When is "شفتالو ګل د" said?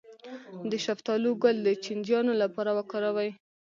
0.85-1.69